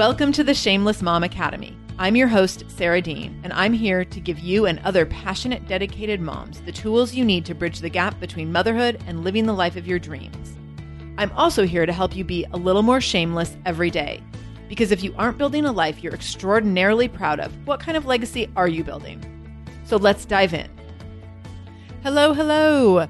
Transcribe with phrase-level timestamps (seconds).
[0.00, 1.76] Welcome to the Shameless Mom Academy.
[1.98, 6.22] I'm your host, Sarah Dean, and I'm here to give you and other passionate, dedicated
[6.22, 9.76] moms the tools you need to bridge the gap between motherhood and living the life
[9.76, 10.56] of your dreams.
[11.18, 14.22] I'm also here to help you be a little more shameless every day.
[14.70, 18.48] Because if you aren't building a life you're extraordinarily proud of, what kind of legacy
[18.56, 19.22] are you building?
[19.84, 20.70] So let's dive in.
[22.02, 23.06] Hello, hello.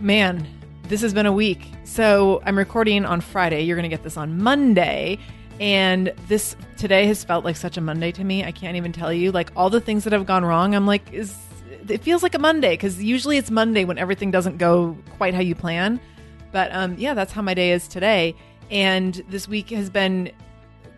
[0.00, 0.48] Man,
[0.84, 1.66] this has been a week.
[1.84, 3.60] So I'm recording on Friday.
[3.60, 5.18] You're going to get this on Monday.
[5.60, 8.44] And this today has felt like such a Monday to me.
[8.44, 9.30] I can't even tell you.
[9.32, 11.34] Like all the things that have gone wrong, I'm like, is
[11.88, 15.40] it feels like a Monday because usually it's Monday when everything doesn't go quite how
[15.40, 16.00] you plan.
[16.52, 18.34] But um, yeah, that's how my day is today.
[18.70, 20.32] And this week has been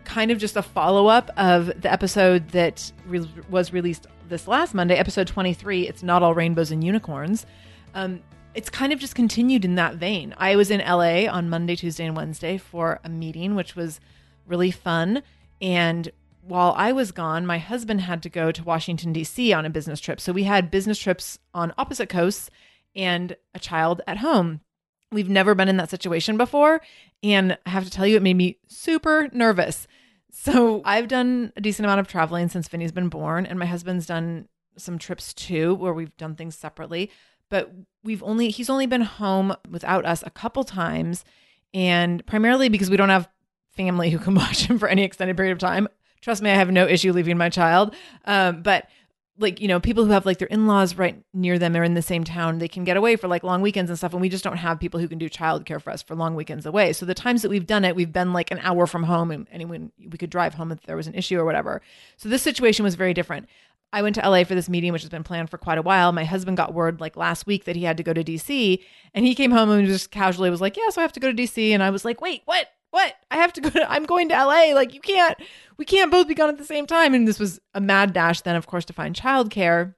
[0.05, 4.73] kind of just a follow up of the episode that re- was released this last
[4.73, 5.87] Monday, episode 23.
[5.87, 7.45] It's not all rainbows and unicorns.
[7.93, 8.21] Um,
[8.55, 10.33] it's kind of just continued in that vein.
[10.37, 13.99] I was in LA on Monday, Tuesday, and Wednesday for a meeting, which was
[14.47, 15.21] really fun.
[15.61, 19.51] And while I was gone, my husband had to go to Washington, D.C.
[19.53, 20.21] on a business trip.
[20.21, 22.49] So we had business trips on opposite coasts
[22.95, 24.61] and a child at home.
[25.11, 26.81] We've never been in that situation before.
[27.23, 29.87] And I have to tell you, it made me super nervous.
[30.31, 34.05] So I've done a decent amount of traveling since Vinny's been born, and my husband's
[34.05, 34.47] done
[34.77, 37.09] some trips too, where we've done things separately.
[37.49, 37.71] But
[38.03, 41.25] we've only, he's only been home without us a couple times.
[41.73, 43.29] And primarily because we don't have
[43.77, 45.87] family who can watch him for any extended period of time.
[46.21, 47.95] Trust me, I have no issue leaving my child.
[48.25, 48.87] Um, but
[49.39, 51.93] like, you know, people who have like their in laws right near them or in
[51.93, 54.13] the same town, they can get away for like long weekends and stuff.
[54.13, 56.65] And we just don't have people who can do childcare for us for long weekends
[56.65, 56.91] away.
[56.91, 59.47] So the times that we've done it, we've been like an hour from home and
[59.51, 61.81] anyone we could drive home if there was an issue or whatever.
[62.17, 63.47] So this situation was very different.
[63.93, 66.11] I went to LA for this meeting, which has been planned for quite a while.
[66.11, 68.83] My husband got word like last week that he had to go to DC,
[69.13, 71.31] and he came home and just casually was like, "Yeah, so I have to go
[71.31, 72.67] to DC." And I was like, "Wait, what?
[72.91, 73.13] What?
[73.29, 74.73] I have to go to I'm going to LA.
[74.73, 75.37] Like you can't
[75.77, 78.41] we can't both be gone at the same time." And this was a mad dash
[78.41, 79.95] then of course to find childcare.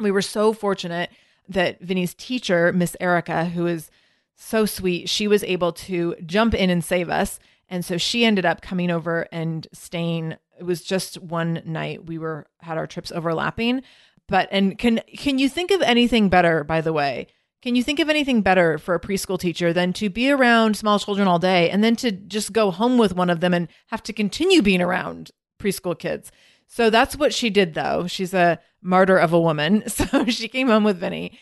[0.00, 1.10] We were so fortunate
[1.48, 3.90] that Vinny's teacher, Miss Erica, who is
[4.36, 7.38] so sweet, she was able to jump in and save us.
[7.68, 12.18] And so she ended up coming over and staying it was just one night we
[12.18, 13.82] were had our trips overlapping
[14.28, 17.26] but and can can you think of anything better by the way
[17.62, 20.98] can you think of anything better for a preschool teacher than to be around small
[20.98, 24.02] children all day and then to just go home with one of them and have
[24.02, 26.32] to continue being around preschool kids?
[26.66, 28.06] So that's what she did though.
[28.08, 29.84] She's a martyr of a woman.
[29.88, 31.38] So she came home with vinny.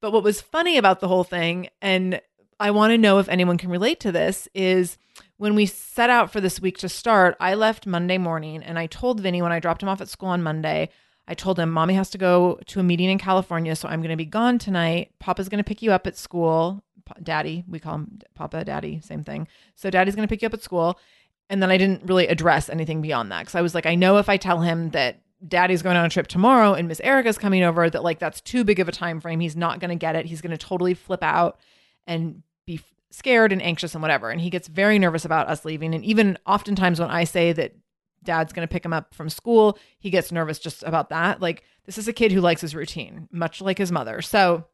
[0.00, 2.20] But what was funny about the whole thing and
[2.60, 4.98] I want to know if anyone can relate to this is
[5.36, 8.86] when we set out for this week to start, I left Monday morning and I
[8.86, 10.90] told Vinny when I dropped him off at school on Monday,
[11.32, 14.10] I told him, Mommy has to go to a meeting in California, so I'm going
[14.10, 15.12] to be gone tonight.
[15.18, 16.84] Papa's going to pick you up at school.
[17.22, 19.48] Daddy, we call him Papa, Daddy, same thing.
[19.74, 21.00] So Daddy's going to pick you up at school.
[21.48, 24.18] And then I didn't really address anything beyond that because I was like, I know
[24.18, 27.62] if I tell him that daddy's going on a trip tomorrow and Miss Erica's coming
[27.62, 29.40] over, that like that's too big of a time frame.
[29.40, 30.26] He's not going to get it.
[30.26, 31.58] He's going to totally flip out
[32.06, 32.78] and be
[33.10, 34.28] scared and anxious and whatever.
[34.28, 35.94] And he gets very nervous about us leaving.
[35.94, 37.74] And even oftentimes when I say that
[38.24, 41.40] dad's going to pick him up from school, he gets nervous just about that.
[41.40, 44.22] Like, this is a kid who likes his routine, much like his mother.
[44.22, 44.66] So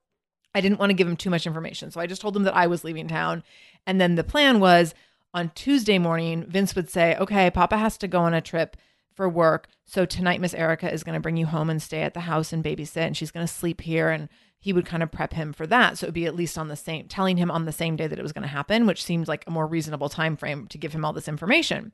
[0.55, 1.91] I didn't want to give him too much information.
[1.91, 3.43] So I just told him that I was leaving town.
[3.87, 4.95] And then the plan was
[5.35, 8.77] on Tuesday morning, Vince would say, Okay, Papa has to go on a trip
[9.15, 9.69] for work.
[9.85, 12.53] So tonight, Miss Erica is going to bring you home and stay at the house
[12.53, 14.11] and babysit, and she's going to sleep here.
[14.11, 14.29] And
[14.61, 15.99] he would kind of prep him for that.
[15.99, 18.07] So it would be at least on the same, telling him on the same day
[18.07, 20.79] that it was going to happen, which seemed like a more reasonable time frame to
[20.79, 21.93] give him all this information.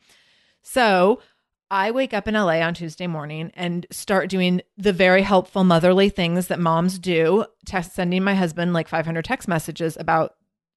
[0.62, 1.20] So
[1.70, 6.08] I wake up in LA on Tuesday morning and start doing the very helpful motherly
[6.08, 7.46] things that moms do,
[7.82, 10.34] sending my husband like 500 text messages about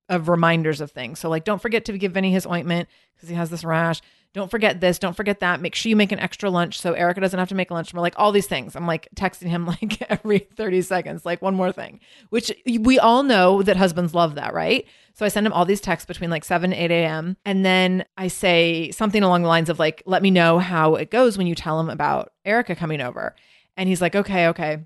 [0.09, 1.19] of reminders of things.
[1.19, 4.01] So like don't forget to give Vinny his ointment because he has this rash.
[4.33, 5.61] Don't forget this, don't forget that.
[5.61, 7.93] Make sure you make an extra lunch so Erica doesn't have to make lunch.
[7.93, 8.75] We're like all these things.
[8.75, 13.23] I'm like texting him like every 30 seconds, like one more thing, which we all
[13.23, 14.85] know that husbands love that, right?
[15.13, 17.37] So I send him all these texts between like 7 8 a.m.
[17.45, 21.09] And then I say something along the lines of like, let me know how it
[21.09, 23.35] goes when you tell him about Erica coming over.
[23.75, 24.85] And he's like, okay, okay.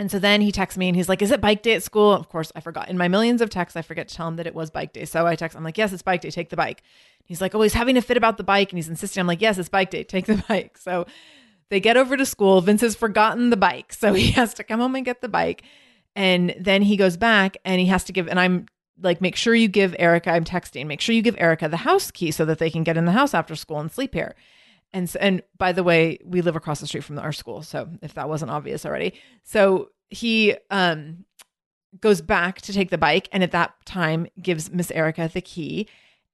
[0.00, 2.10] And so then he texts me and he's like, Is it bike day at school?
[2.10, 2.88] Of course, I forgot.
[2.88, 5.04] In my millions of texts, I forget to tell him that it was bike day.
[5.04, 6.30] So I text, I'm like, Yes, it's bike day.
[6.30, 6.82] Take the bike.
[7.22, 8.72] He's like, Oh, he's having a fit about the bike.
[8.72, 9.20] And he's insisting.
[9.20, 10.02] I'm like, Yes, it's bike day.
[10.02, 10.78] Take the bike.
[10.78, 11.04] So
[11.68, 12.62] they get over to school.
[12.62, 13.92] Vince has forgotten the bike.
[13.92, 15.64] So he has to come home and get the bike.
[16.16, 18.68] And then he goes back and he has to give, and I'm
[19.02, 22.10] like, Make sure you give Erica, I'm texting, make sure you give Erica the house
[22.10, 24.34] key so that they can get in the house after school and sleep here.
[24.92, 27.88] And so, and by the way, we live across the street from our school, so
[28.02, 29.14] if that wasn't obvious already.
[29.44, 31.24] So he um
[32.00, 35.88] goes back to take the bike and at that time gives Miss Erica the key.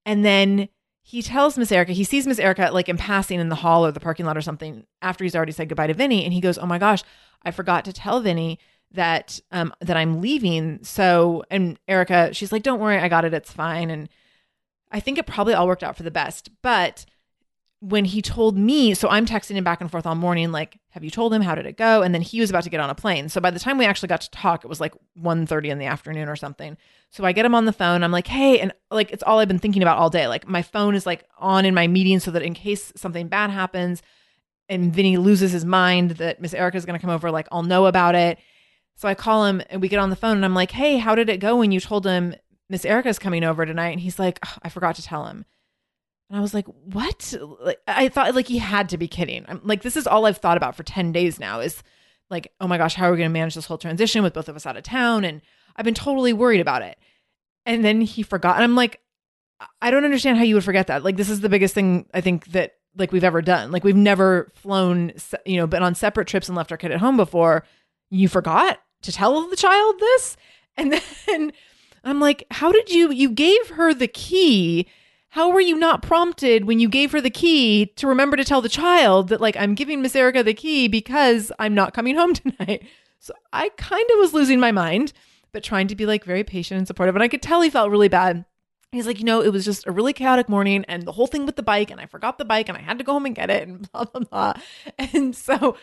[0.05, 0.69] And then
[1.01, 3.91] he tells Miss Erica, he sees Miss Erica like in passing in the hall or
[3.91, 6.23] the parking lot or something after he's already said goodbye to Vinny.
[6.23, 7.03] And he goes, Oh my gosh,
[7.43, 8.59] I forgot to tell Vinny
[8.91, 10.83] that um that I'm leaving.
[10.83, 13.89] So and Erica, she's like, Don't worry, I got it, it's fine.
[13.89, 14.09] And
[14.91, 16.49] I think it probably all worked out for the best.
[16.61, 17.05] But
[17.79, 21.03] when he told me, so I'm texting him back and forth all morning, like, have
[21.03, 21.43] you told him?
[21.43, 22.01] How did it go?
[22.01, 23.29] And then he was about to get on a plane.
[23.29, 25.85] So by the time we actually got to talk, it was like 1.30 in the
[25.85, 26.75] afternoon or something.
[27.11, 28.03] So I get him on the phone.
[28.03, 30.27] I'm like, hey, and like it's all I've been thinking about all day.
[30.27, 33.51] Like my phone is like on in my meeting so that in case something bad
[33.51, 34.01] happens
[34.67, 37.85] and Vinny loses his mind that Miss Erica is gonna come over, like I'll know
[37.85, 38.39] about it.
[38.95, 41.13] So I call him and we get on the phone and I'm like, hey, how
[41.13, 42.33] did it go when you told him
[42.69, 43.91] Miss Erica's coming over tonight?
[43.91, 45.45] And he's like, I forgot to tell him.
[46.29, 47.33] And I was like, what?
[47.61, 49.45] Like, I thought like he had to be kidding.
[49.47, 51.81] I'm like, this is all I've thought about for 10 days now is
[52.29, 54.49] like, oh my gosh, how are we going to manage this whole transition with both
[54.49, 55.23] of us out of town?
[55.23, 55.41] And
[55.75, 56.97] I've been totally worried about it.
[57.65, 58.55] And then he forgot.
[58.55, 58.99] And I'm like,
[59.81, 61.03] I don't understand how you would forget that.
[61.03, 63.71] Like, this is the biggest thing I think that like we've ever done.
[63.71, 65.13] Like, we've never flown,
[65.45, 67.63] you know, been on separate trips and left our kid at home before.
[68.09, 70.35] You forgot to tell the child this.
[70.75, 71.53] And then
[72.03, 74.87] I'm like, how did you, you gave her the key
[75.29, 78.61] how were you not prompted when you gave her the key to remember to tell
[78.61, 82.33] the child that, like, I'm giving Miss Erica the key because I'm not coming home
[82.33, 82.87] tonight?
[83.19, 85.13] So I kind of was losing my mind,
[85.51, 87.15] but trying to be like very patient and supportive.
[87.15, 88.45] And I could tell he felt really bad.
[88.91, 91.45] He's like, you know, it was just a really chaotic morning and the whole thing
[91.45, 93.35] with the bike, and I forgot the bike and I had to go home and
[93.35, 94.53] get it, and blah, blah, blah.
[94.97, 95.75] And so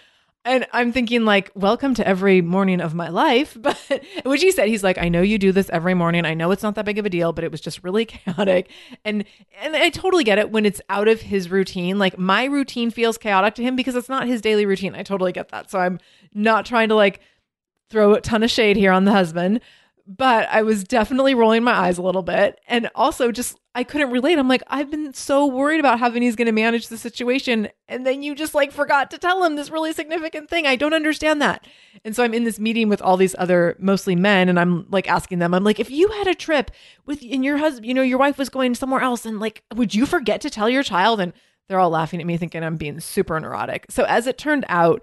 [0.44, 3.56] and I'm thinking like, welcome to every morning of my life.
[3.64, 6.26] But which he said, he's like, I know you do this every morning.
[6.26, 8.70] I know it's not that big of a deal, but it was just really chaotic.
[9.04, 9.24] And
[9.60, 11.98] and I totally get it when it's out of his routine.
[11.98, 14.94] Like my routine feels chaotic to him because it's not his daily routine.
[14.94, 15.70] I totally get that.
[15.70, 15.98] So I'm
[16.34, 17.20] not trying to like
[17.90, 19.60] throw a ton of shade here on the husband
[20.06, 22.60] but I was definitely rolling my eyes a little bit.
[22.68, 24.38] And also, just I couldn't relate.
[24.38, 27.68] I'm like, I've been so worried about how Vinny's going to manage the situation.
[27.88, 30.66] And then you just like forgot to tell him this really significant thing.
[30.66, 31.66] I don't understand that.
[32.04, 35.08] And so I'm in this meeting with all these other mostly men, and I'm like
[35.08, 36.70] asking them, I'm like, if you had a trip
[37.06, 39.94] with, and your husband, you know, your wife was going somewhere else, and like, would
[39.94, 41.20] you forget to tell your child?
[41.20, 41.32] And
[41.68, 43.86] they're all laughing at me, thinking I'm being super neurotic.
[43.88, 45.02] So as it turned out,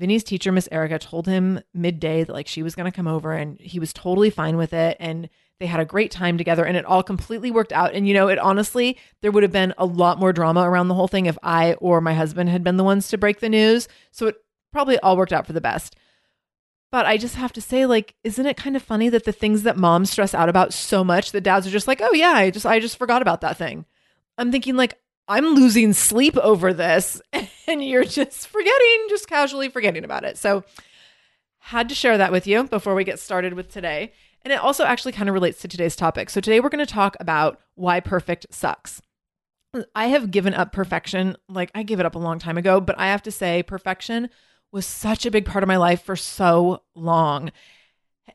[0.00, 3.32] Vinny's teacher, Miss Erica, told him midday that like she was going to come over
[3.32, 4.96] and he was totally fine with it.
[4.98, 5.28] And
[5.58, 7.92] they had a great time together and it all completely worked out.
[7.92, 10.94] And, you know, it honestly, there would have been a lot more drama around the
[10.94, 13.88] whole thing if I or my husband had been the ones to break the news.
[14.10, 14.36] So it
[14.72, 15.96] probably all worked out for the best.
[16.90, 19.64] But I just have to say, like, isn't it kind of funny that the things
[19.64, 22.50] that moms stress out about so much, the dads are just like, oh yeah, I
[22.50, 23.84] just I just forgot about that thing.
[24.38, 24.98] I'm thinking like,
[25.30, 27.22] I'm losing sleep over this
[27.68, 30.36] and you're just forgetting, just casually forgetting about it.
[30.36, 30.64] So,
[31.60, 34.12] had to share that with you before we get started with today.
[34.42, 36.30] And it also actually kind of relates to today's topic.
[36.30, 39.00] So, today we're going to talk about why perfect sucks.
[39.94, 41.36] I have given up perfection.
[41.48, 44.30] Like, I gave it up a long time ago, but I have to say, perfection
[44.72, 47.52] was such a big part of my life for so long.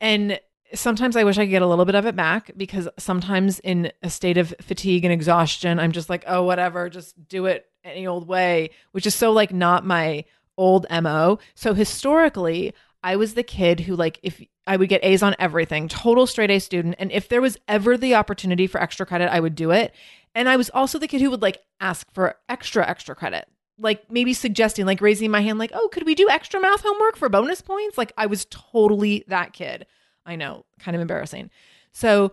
[0.00, 0.40] And
[0.74, 3.92] sometimes I wish I could get a little bit of it back because sometimes in
[4.02, 8.06] a state of fatigue and exhaustion, I'm just like, oh, whatever, just do it any
[8.06, 10.24] old way, which is so like not my
[10.56, 11.38] old MO.
[11.54, 15.86] So historically, I was the kid who, like, if I would get A's on everything,
[15.86, 16.96] total straight A student.
[16.98, 19.94] And if there was ever the opportunity for extra credit, I would do it.
[20.34, 23.46] And I was also the kid who would like ask for extra, extra credit
[23.78, 27.16] like maybe suggesting, like raising my hand, like, oh, could we do extra math homework
[27.16, 27.98] for bonus points?
[27.98, 29.86] Like I was totally that kid.
[30.26, 31.50] I know, kind of embarrassing.
[31.92, 32.32] So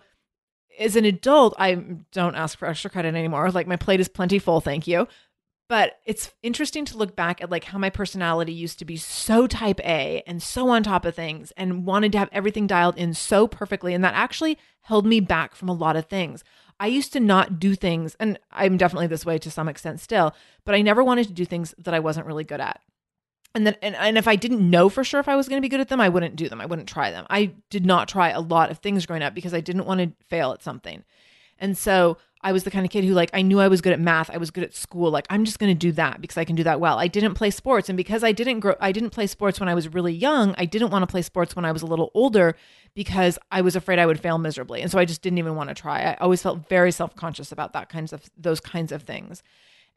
[0.78, 1.76] as an adult, I
[2.12, 3.50] don't ask for extra credit anymore.
[3.52, 5.08] Like my plate is plenty full, thank you.
[5.70, 9.48] But it's interesting to look back at like how my personality used to be so
[9.48, 13.14] type A and so on top of things and wanted to have everything dialed in
[13.14, 13.94] so perfectly.
[13.94, 16.44] And that actually held me back from a lot of things.
[16.80, 20.36] I used to not do things, and I'm definitely this way to some extent still,
[20.66, 22.82] but I never wanted to do things that I wasn't really good at.
[23.56, 25.66] And then, and, and if I didn't know for sure if I was going to
[25.66, 26.60] be good at them, I wouldn't do them.
[26.60, 27.28] I wouldn't try them.
[27.30, 30.12] I did not try a lot of things growing up because I didn't want to
[30.28, 31.04] fail at something.
[31.60, 33.94] And so I was the kind of kid who like I knew I was good
[33.94, 36.38] at math, I was good at school, like I'm just going to do that because
[36.38, 37.00] I can do that well.
[37.00, 39.74] I didn't play sports and because I didn't grow I didn't play sports when I
[39.74, 42.56] was really young, I didn't want to play sports when I was a little older
[42.96, 44.82] because I was afraid I would fail miserably.
[44.82, 46.02] And so I just didn't even want to try.
[46.02, 49.42] I always felt very self-conscious about that kinds of those kinds of things.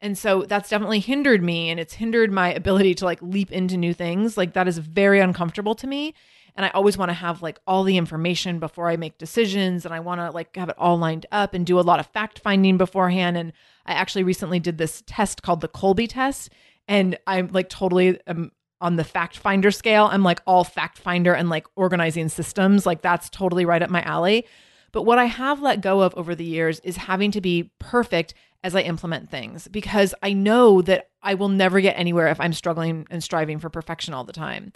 [0.01, 3.77] And so that's definitely hindered me and it's hindered my ability to like leap into
[3.77, 4.37] new things.
[4.37, 6.13] Like that is very uncomfortable to me
[6.57, 9.93] and I always want to have like all the information before I make decisions and
[9.93, 12.39] I want to like have it all lined up and do a lot of fact
[12.39, 13.37] finding beforehand.
[13.37, 13.53] And
[13.85, 16.49] I actually recently did this test called the Kolbe test
[16.87, 18.51] and I'm like totally um,
[18.81, 20.09] on the fact finder scale.
[20.11, 22.87] I'm like all fact finder and like organizing systems.
[22.87, 24.45] Like that's totally right up my alley
[24.91, 28.33] but what I have let go of over the years is having to be perfect
[28.63, 32.53] as I implement things because I know that I will never get anywhere if I'm
[32.53, 34.73] struggling and striving for perfection all the time.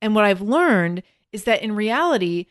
[0.00, 2.46] And what I've learned is that in reality,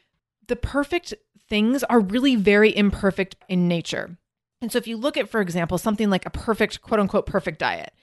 [0.47, 1.13] the perfect
[1.49, 4.17] things are really very imperfect in nature.
[4.61, 7.59] And so if you look at, for example, something like a perfect, quote unquote, perfect
[7.59, 7.93] diet.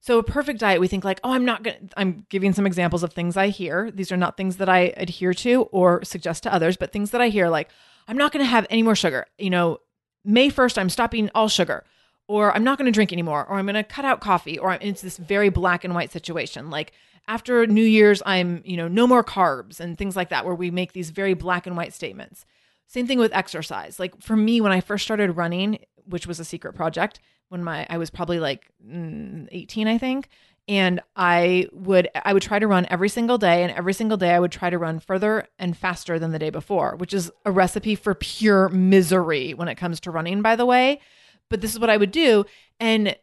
[0.00, 2.66] So a perfect diet, we think like, oh, I'm not going to, I'm giving some
[2.66, 3.90] examples of things I hear.
[3.90, 7.20] These are not things that I adhere to or suggest to others, but things that
[7.20, 7.68] I hear like,
[8.08, 9.26] I'm not going to have any more sugar.
[9.38, 9.78] You know,
[10.24, 11.84] May 1st, I'm stopping all sugar
[12.30, 14.78] or I'm not going to drink anymore, or I'm going to cut out coffee, or
[14.80, 16.70] it's this very black and white situation.
[16.70, 16.92] Like
[17.26, 20.70] after New Year's, I'm, you know, no more carbs and things like that, where we
[20.70, 22.46] make these very black and white statements.
[22.86, 23.98] Same thing with exercise.
[23.98, 27.84] Like for me, when I first started running, which was a secret project, when my
[27.90, 30.28] I was probably like mm, 18, I think,
[30.68, 34.30] and I would I would try to run every single day, and every single day
[34.30, 37.50] I would try to run further and faster than the day before, which is a
[37.50, 41.00] recipe for pure misery when it comes to running, by the way.
[41.48, 42.44] But this is what I would do,
[42.78, 43.16] and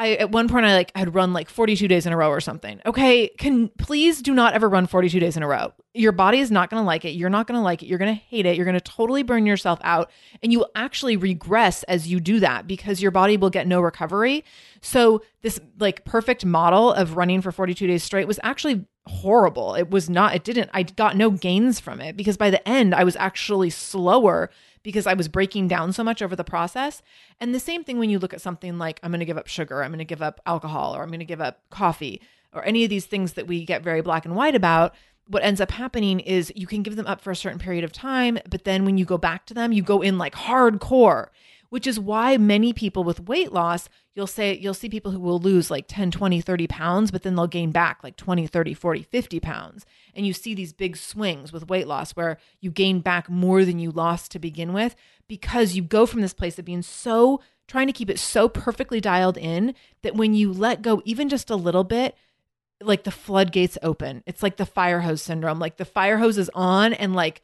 [0.00, 2.40] I at one point I like had run like 42 days in a row or
[2.40, 2.80] something.
[2.86, 5.74] Okay, can please do not ever run 42 days in a row.
[5.92, 7.10] Your body is not going to like it.
[7.10, 7.86] You're not going to like it.
[7.86, 8.56] You're going to hate it.
[8.56, 10.10] You're going to totally burn yourself out
[10.42, 13.82] and you will actually regress as you do that because your body will get no
[13.82, 14.42] recovery.
[14.80, 19.74] So this like perfect model of running for 42 days straight was actually horrible.
[19.74, 22.94] It was not it didn't I got no gains from it because by the end
[22.94, 24.48] I was actually slower
[24.82, 27.02] because I was breaking down so much over the process.
[27.38, 29.46] And the same thing when you look at something like I'm going to give up
[29.46, 32.20] sugar, I'm going to give up alcohol, or I'm going to give up coffee,
[32.52, 34.94] or any of these things that we get very black and white about.
[35.26, 37.92] What ends up happening is you can give them up for a certain period of
[37.92, 41.28] time, but then when you go back to them, you go in like hardcore
[41.70, 45.38] which is why many people with weight loss, you'll say you'll see people who will
[45.38, 49.02] lose like 10, 20, 30 pounds, but then they'll gain back like 20, 30, 40,
[49.04, 49.86] 50 pounds.
[50.14, 53.78] And you see these big swings with weight loss where you gain back more than
[53.78, 54.96] you lost to begin with
[55.28, 59.00] because you go from this place of being so trying to keep it so perfectly
[59.00, 62.16] dialed in that when you let go even just a little bit,
[62.80, 64.22] like the floodgates open.
[64.26, 65.58] It's like the fire hose syndrome.
[65.58, 67.42] Like the fire hose is on and like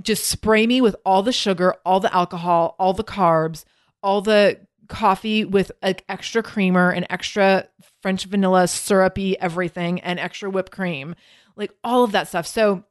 [0.00, 3.64] just spray me with all the sugar, all the alcohol, all the carbs,
[4.02, 7.68] all the coffee with like extra creamer and extra
[8.02, 11.14] French vanilla syrupy everything and extra whipped cream,
[11.56, 12.46] like all of that stuff.
[12.46, 12.84] So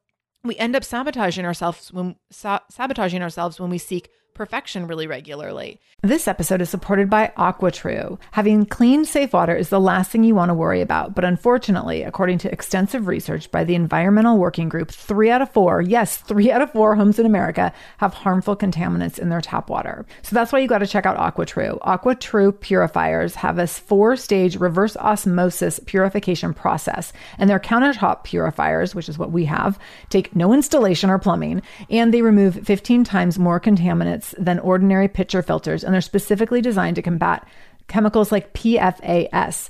[0.44, 5.80] we end up sabotaging ourselves when sa- sabotaging ourselves when we seek perfection really regularly.
[6.04, 8.20] This episode is supported by AquaTrue.
[8.32, 11.16] Having clean, safe water is the last thing you want to worry about.
[11.16, 15.82] But unfortunately, according to extensive research by the Environmental Working Group, three out of four,
[15.82, 20.06] yes, three out of four homes in America have harmful contaminants in their tap water.
[20.22, 21.80] So that's why you got to check out AquaTrue.
[21.80, 29.10] AquaTrue purifiers have a four stage reverse osmosis purification process, and their countertop purifiers, which
[29.10, 33.60] is what we have, take no installation or plumbing, and they remove 15 times more
[33.60, 37.48] contaminants than ordinary pitcher filters, and they're specifically designed to combat
[37.88, 39.70] chemicals like PFAS,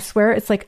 [0.01, 0.67] swear it's like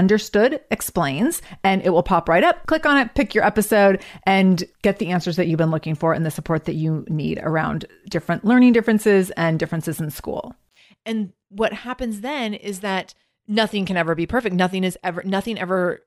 [0.01, 2.65] Understood Explains, and it will pop right up.
[2.65, 6.11] Click on it, pick your episode, and get the answers that you've been looking for
[6.11, 10.55] and the support that you need around different learning differences and differences in school.
[11.05, 13.13] And what happens then is that
[13.47, 14.55] nothing can ever be perfect.
[14.55, 15.99] Nothing is ever, nothing ever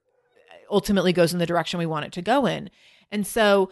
[0.69, 2.71] ultimately goes in the direction we want it to go in.
[3.13, 3.71] And so,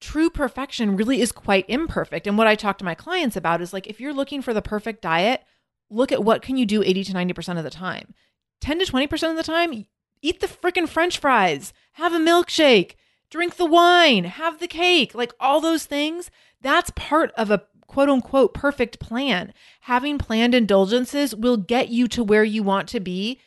[0.00, 2.26] true perfection really is quite imperfect.
[2.26, 4.60] And what I talk to my clients about is like, if you're looking for the
[4.60, 5.44] perfect diet,
[5.90, 8.14] look at what can you do 80 to 90% of the time.
[8.60, 9.86] 10 to 20% of the time,
[10.22, 12.94] eat the freaking french fries, have a milkshake,
[13.30, 16.30] drink the wine, have the cake, like all those things.
[16.60, 19.52] That's part of a quote unquote perfect plan.
[19.82, 23.40] Having planned indulgences will get you to where you want to be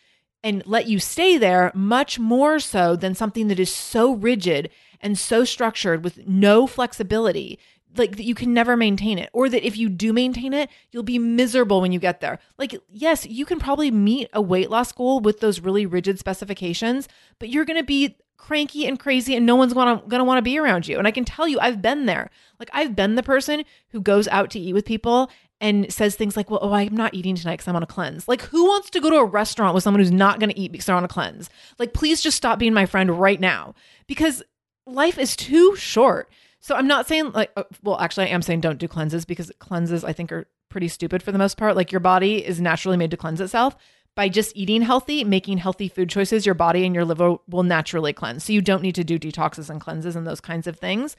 [0.43, 4.69] and let you stay there much more so than something that is so rigid
[4.99, 7.59] and so structured with no flexibility
[7.97, 11.03] like that you can never maintain it or that if you do maintain it you'll
[11.03, 12.39] be miserable when you get there.
[12.57, 17.07] Like yes you can probably meet a weight loss goal with those really rigid specifications
[17.39, 20.41] but you're going to be cranky and crazy and no one's gonna, gonna want to
[20.41, 20.97] be around you.
[20.97, 22.29] And i can tell you i've been there.
[22.59, 26.35] Like i've been the person who goes out to eat with people and says things
[26.35, 28.27] like well oh i'm not eating tonight because i'm on a cleanse.
[28.27, 30.87] Like who wants to go to a restaurant with someone who's not to eat because
[30.87, 31.49] they're on a cleanse?
[31.77, 33.75] Like please just stop being my friend right now
[34.07, 34.41] because
[34.87, 36.29] life is too short
[36.61, 39.51] so I'm not saying like, uh, well, actually, I am saying don't do cleanses because
[39.59, 41.75] cleanses I think are pretty stupid for the most part.
[41.75, 43.75] Like your body is naturally made to cleanse itself.
[44.13, 48.11] By just eating healthy, making healthy food choices, your body and your liver will naturally
[48.11, 48.43] cleanse.
[48.43, 51.15] So you don't need to do detoxes and cleanses and those kinds of things.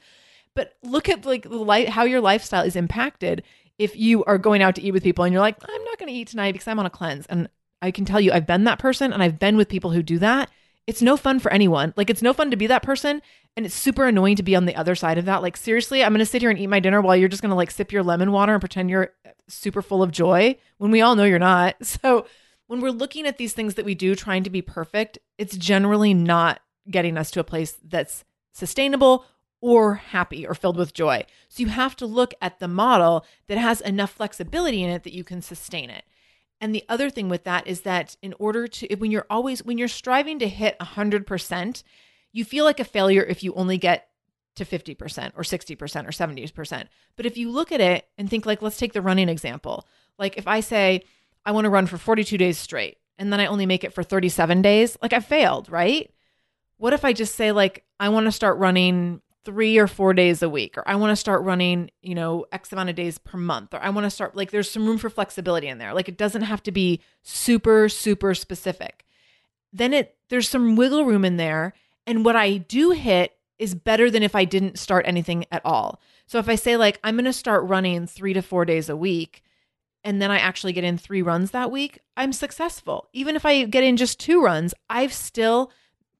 [0.55, 3.43] But look at like light, how your lifestyle is impacted
[3.79, 6.09] if you are going out to eat with people and you're like, I'm not going
[6.09, 7.25] to eat tonight because I'm on a cleanse.
[7.25, 7.49] And
[7.81, 10.19] I can tell you, I've been that person and I've been with people who do
[10.19, 10.49] that.
[10.85, 11.93] It's no fun for anyone.
[11.95, 13.21] Like, it's no fun to be that person.
[13.55, 15.41] And it's super annoying to be on the other side of that.
[15.41, 17.51] Like, seriously, I'm going to sit here and eat my dinner while you're just going
[17.51, 19.13] to like sip your lemon water and pretend you're
[19.47, 21.75] super full of joy when we all know you're not.
[21.83, 22.25] So,
[22.67, 26.13] when we're looking at these things that we do trying to be perfect, it's generally
[26.13, 29.25] not getting us to a place that's sustainable
[29.61, 31.25] or happy or filled with joy.
[31.49, 35.13] So, you have to look at the model that has enough flexibility in it that
[35.13, 36.03] you can sustain it.
[36.63, 39.77] And the other thing with that is that in order to, when you're always, when
[39.77, 41.83] you're striving to hit 100%,
[42.31, 44.07] you feel like a failure if you only get
[44.55, 44.95] to 50%
[45.35, 46.87] or 60% or 70%.
[47.17, 49.85] But if you look at it and think like let's take the running example.
[50.17, 51.03] Like if I say
[51.45, 54.01] I want to run for 42 days straight and then I only make it for
[54.01, 56.13] 37 days, like I failed, right?
[56.77, 60.41] What if I just say like I want to start running 3 or 4 days
[60.41, 63.37] a week or I want to start running, you know, x amount of days per
[63.37, 65.93] month or I want to start like there's some room for flexibility in there.
[65.93, 69.05] Like it doesn't have to be super super specific.
[69.71, 71.73] Then it there's some wiggle room in there
[72.07, 75.99] and what I do hit is better than if I didn't start anything at all.
[76.25, 78.97] So if I say like I'm going to start running 3 to 4 days a
[78.97, 79.43] week
[80.03, 83.07] and then I actually get in 3 runs that week, I'm successful.
[83.13, 85.71] Even if I get in just 2 runs, I've still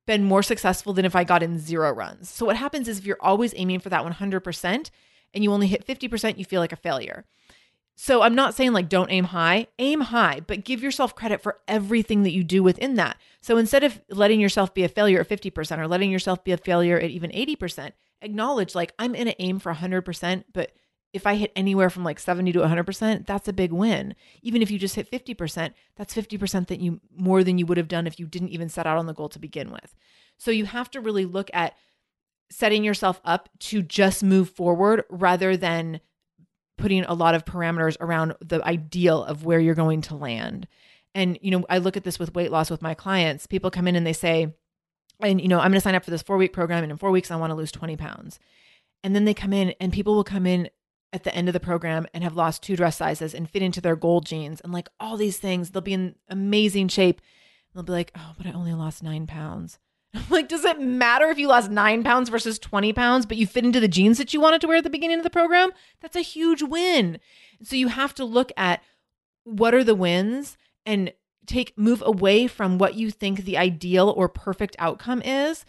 [0.06, 2.30] been more successful than if I got in 0 runs.
[2.30, 4.90] So what happens is if you're always aiming for that 100%
[5.34, 7.26] and you only hit 50%, you feel like a failure.
[7.96, 11.60] So I'm not saying like don't aim high, aim high, but give yourself credit for
[11.68, 13.18] everything that you do within that.
[13.42, 16.58] So instead of letting yourself be a failure at 50% or letting yourself be a
[16.58, 20.72] failure at even 80%, acknowledge like I'm in an aim for 100%, but
[21.14, 24.16] if I hit anywhere from like 70 to 100%, that's a big win.
[24.42, 27.88] Even if you just hit 50%, that's 50% that you more than you would have
[27.88, 29.96] done if you didn't even set out on the goal to begin with.
[30.38, 31.76] So you have to really look at
[32.50, 36.02] setting yourself up to just move forward rather than
[36.78, 40.68] putting a lot of parameters around the ideal of where you're going to land.
[41.16, 43.46] And, you know, I look at this with weight loss with my clients.
[43.46, 44.54] People come in and they say,
[45.20, 46.84] and, you know, I'm going to sign up for this four week program.
[46.84, 48.40] And in four weeks, I want to lose 20 pounds.
[49.04, 50.70] And then they come in and people will come in
[51.14, 53.80] at the end of the program and have lost two dress sizes and fit into
[53.80, 55.70] their goal jeans and like all these things.
[55.70, 57.22] They'll be in amazing shape.
[57.74, 59.80] They'll be like, oh, but I only lost nine pounds.
[60.14, 63.48] I'm like, does it matter if you lost nine pounds versus 20 pounds, but you
[63.48, 65.72] fit into the jeans that you wanted to wear at the beginning of the program?
[66.02, 67.20] That's a huge win.
[67.62, 68.82] So you have to look at
[69.44, 71.14] what are the wins and
[71.46, 75.66] take move away from what you think the ideal or perfect outcome is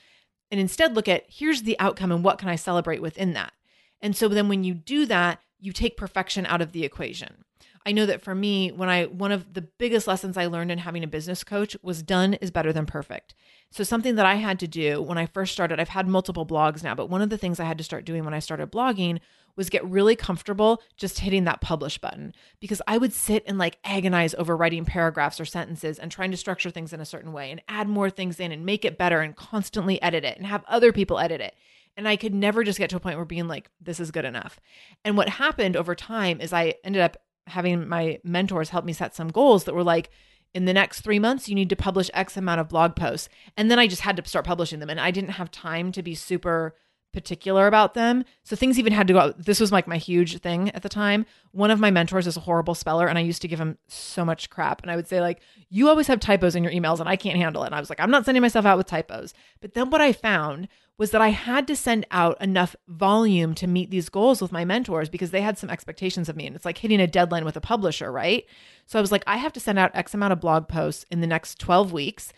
[0.50, 3.52] and instead look at here's the outcome and what can I celebrate within that.
[4.00, 7.44] And so then when you do that, you take perfection out of the equation.
[7.86, 10.78] I know that for me, when I one of the biggest lessons I learned in
[10.78, 13.34] having a business coach was done is better than perfect.
[13.70, 16.82] So something that I had to do when I first started, I've had multiple blogs
[16.82, 19.20] now, but one of the things I had to start doing when I started blogging
[19.56, 23.78] was get really comfortable just hitting that publish button because I would sit and like
[23.84, 27.50] agonize over writing paragraphs or sentences and trying to structure things in a certain way
[27.50, 30.64] and add more things in and make it better and constantly edit it and have
[30.68, 31.54] other people edit it.
[31.96, 34.24] And I could never just get to a point where being like, this is good
[34.24, 34.58] enough.
[35.04, 39.14] And what happened over time is I ended up having my mentors help me set
[39.14, 40.10] some goals that were like,
[40.54, 43.28] in the next three months, you need to publish X amount of blog posts.
[43.56, 44.88] And then I just had to start publishing them.
[44.88, 46.76] And I didn't have time to be super
[47.14, 48.24] particular about them.
[48.42, 49.44] So things even had to go out.
[49.44, 51.24] This was like my huge thing at the time.
[51.52, 54.24] One of my mentors is a horrible speller and I used to give him so
[54.24, 54.82] much crap.
[54.82, 57.38] And I would say like, "You always have typos in your emails and I can't
[57.38, 59.88] handle it." And I was like, "I'm not sending myself out with typos." But then
[59.88, 64.08] what I found was that I had to send out enough volume to meet these
[64.08, 66.46] goals with my mentors because they had some expectations of me.
[66.46, 68.44] And it's like hitting a deadline with a publisher, right?
[68.86, 71.20] So I was like, I have to send out X amount of blog posts in
[71.20, 72.32] the next 12 weeks.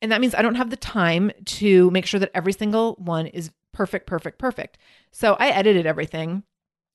[0.00, 3.28] And that means I don't have the time to make sure that every single one
[3.28, 4.78] is perfect, perfect, perfect.
[5.10, 6.42] So I edited everything,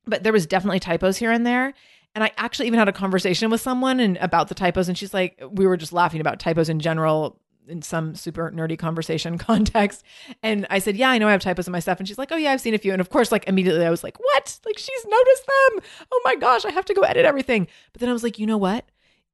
[0.05, 1.73] but there was definitely typos here and there.
[2.15, 5.13] And I actually even had a conversation with someone and about the typos, and she's
[5.13, 10.03] like, we were just laughing about typos in general in some super nerdy conversation context.
[10.41, 11.99] And I said, Yeah, I know I have typos in my stuff.
[11.99, 12.91] And she's like, Oh, yeah, I've seen a few.
[12.91, 14.59] And of course, like immediately I was like, What?
[14.65, 15.83] Like she's noticed them.
[16.11, 17.67] Oh my gosh, I have to go edit everything.
[17.93, 18.85] But then I was like, You know what?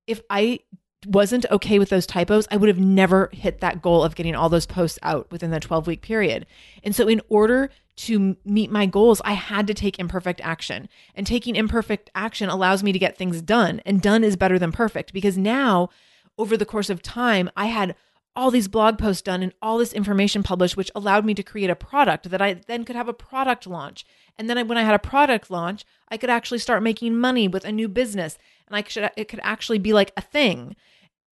[0.08, 0.60] If I
[1.06, 4.50] wasn't okay with those typos, I would have never hit that goal of getting all
[4.50, 6.46] those posts out within the 12 week period.
[6.84, 10.90] And so, in order to meet my goals, I had to take imperfect action.
[11.16, 13.82] And taking imperfect action allows me to get things done.
[13.86, 15.90] And done is better than perfect because now,
[16.38, 17.96] over the course of time, I had
[18.36, 21.70] all these blog posts done and all this information published, which allowed me to create
[21.70, 24.06] a product that I then could have a product launch.
[24.38, 27.64] And then when I had a product launch, I could actually start making money with
[27.64, 28.40] a new business.
[28.68, 30.76] And I could, it could actually be like a thing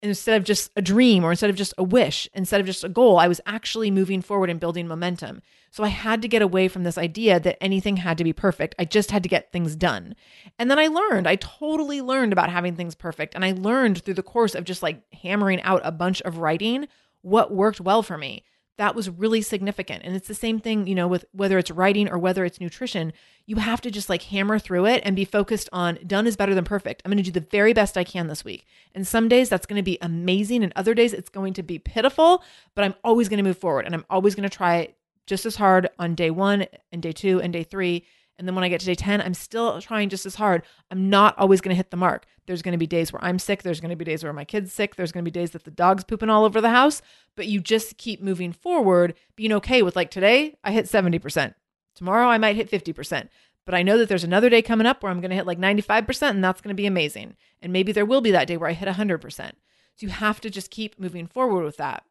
[0.01, 2.89] instead of just a dream or instead of just a wish, instead of just a
[2.89, 5.41] goal, I was actually moving forward and building momentum.
[5.69, 8.75] So I had to get away from this idea that anything had to be perfect.
[8.77, 10.15] I just had to get things done.
[10.59, 13.35] And then I learned, I totally learned about having things perfect.
[13.35, 16.87] And I learned through the course of just like hammering out a bunch of writing
[17.21, 18.43] what worked well for me
[18.81, 20.01] that was really significant.
[20.03, 23.13] And it's the same thing, you know, with whether it's writing or whether it's nutrition,
[23.45, 26.55] you have to just like hammer through it and be focused on done is better
[26.55, 27.03] than perfect.
[27.05, 28.65] I'm going to do the very best I can this week.
[28.95, 31.77] And some days that's going to be amazing and other days it's going to be
[31.77, 34.95] pitiful, but I'm always going to move forward and I'm always going to try
[35.27, 38.03] just as hard on day 1 and day 2 and day 3
[38.37, 40.63] and then when I get to day 10, I'm still trying just as hard.
[40.89, 42.25] I'm not always going to hit the mark.
[42.47, 43.61] There's going to be days where I'm sick.
[43.61, 44.95] There's going to be days where my kid's sick.
[44.95, 47.01] There's going to be days that the dog's pooping all over the house.
[47.35, 51.53] But you just keep moving forward, being okay with like today, I hit 70%.
[51.93, 53.29] Tomorrow I might hit 50%,
[53.65, 55.59] but I know that there's another day coming up where I'm going to hit like
[55.59, 57.35] 95% and that's going to be amazing.
[57.61, 59.21] And maybe there will be that day where I hit 100%.
[59.31, 59.53] So
[59.99, 62.05] you have to just keep moving forward with that.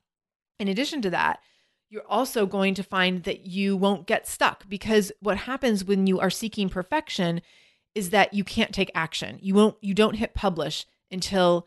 [0.58, 1.40] In addition to that,
[1.90, 6.20] you're also going to find that you won't get stuck because what happens when you
[6.20, 7.42] are seeking perfection
[7.94, 9.38] is that you can't take action.
[9.42, 11.66] You won't you don't hit publish until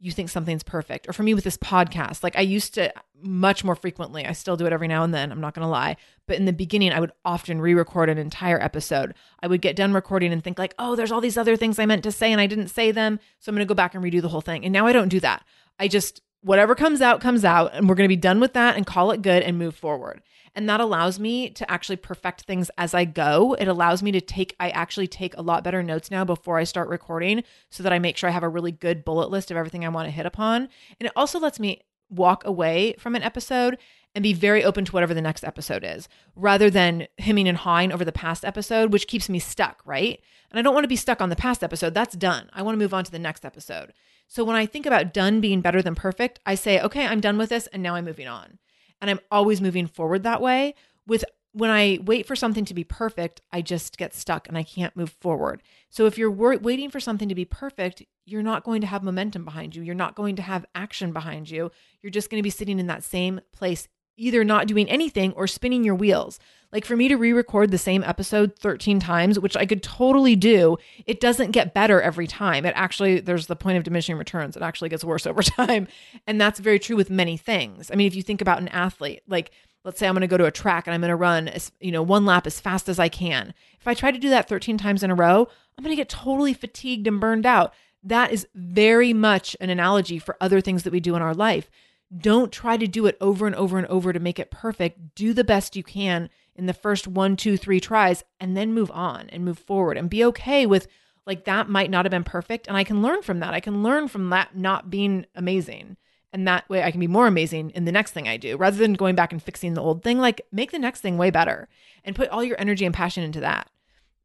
[0.00, 1.08] you think something's perfect.
[1.08, 4.24] Or for me with this podcast, like I used to much more frequently.
[4.24, 5.96] I still do it every now and then, I'm not going to lie.
[6.26, 9.14] But in the beginning, I would often re-record an entire episode.
[9.42, 11.86] I would get done recording and think like, "Oh, there's all these other things I
[11.86, 14.02] meant to say and I didn't say them, so I'm going to go back and
[14.02, 15.44] redo the whole thing." And now I don't do that.
[15.78, 18.76] I just whatever comes out comes out and we're going to be done with that
[18.76, 20.22] and call it good and move forward.
[20.54, 23.54] And that allows me to actually perfect things as I go.
[23.54, 26.64] It allows me to take, I actually take a lot better notes now before I
[26.64, 29.56] start recording so that I make sure I have a really good bullet list of
[29.56, 30.62] everything I want to hit upon.
[30.98, 33.78] And it also lets me walk away from an episode
[34.18, 37.92] and be very open to whatever the next episode is rather than hemming and hawing
[37.92, 40.20] over the past episode, which keeps me stuck, right?
[40.50, 41.94] And I don't want to be stuck on the past episode.
[41.94, 42.50] That's done.
[42.52, 43.92] I want to move on to the next episode.
[44.26, 47.38] So when I think about done being better than perfect, I say, okay, I'm done
[47.38, 48.58] with this and now I'm moving on
[49.00, 50.74] and I'm always moving forward that way.
[51.06, 54.64] With when I wait for something to be perfect, I just get stuck and I
[54.64, 55.62] can't move forward.
[55.90, 59.44] So if you're waiting for something to be perfect, you're not going to have momentum
[59.44, 59.82] behind you.
[59.82, 61.70] You're not going to have action behind you.
[62.02, 63.86] You're just going to be sitting in that same place
[64.18, 66.38] either not doing anything or spinning your wheels.
[66.72, 70.36] Like for me to re record the same episode 13 times, which I could totally
[70.36, 70.76] do,
[71.06, 72.66] it doesn't get better every time.
[72.66, 74.54] It actually, there's the point of diminishing returns.
[74.54, 75.88] It actually gets worse over time.
[76.26, 77.90] And that's very true with many things.
[77.90, 79.50] I mean, if you think about an athlete, like
[79.84, 81.72] let's say I'm going to go to a track and I'm going to run, as
[81.80, 83.54] you know, one lap as fast as I can.
[83.80, 86.10] If I try to do that 13 times in a row, I'm going to get
[86.10, 87.72] totally fatigued and burned out.
[88.02, 91.70] That is very much an analogy for other things that we do in our life.
[92.16, 95.14] Don't try to do it over and over and over to make it perfect.
[95.14, 98.90] Do the best you can in the first one, two, three tries, and then move
[98.92, 100.88] on and move forward and be okay with
[101.26, 102.66] like that might not have been perfect.
[102.66, 103.52] And I can learn from that.
[103.52, 105.98] I can learn from that not being amazing.
[106.32, 108.78] And that way I can be more amazing in the next thing I do rather
[108.78, 110.18] than going back and fixing the old thing.
[110.18, 111.68] Like make the next thing way better
[112.02, 113.70] and put all your energy and passion into that.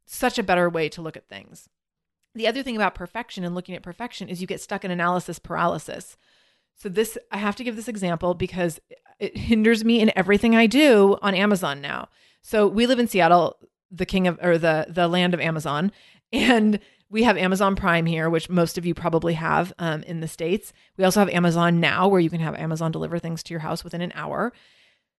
[0.06, 1.68] Such a better way to look at things.
[2.34, 5.38] The other thing about perfection and looking at perfection is you get stuck in analysis
[5.38, 6.16] paralysis.
[6.76, 8.80] So this I have to give this example because
[9.18, 12.08] it hinders me in everything I do on Amazon now.
[12.42, 13.56] So we live in Seattle,
[13.90, 15.92] the king of or the the land of Amazon,
[16.32, 16.78] and
[17.10, 20.72] we have Amazon Prime here, which most of you probably have um, in the states.
[20.96, 23.84] We also have Amazon Now, where you can have Amazon deliver things to your house
[23.84, 24.52] within an hour.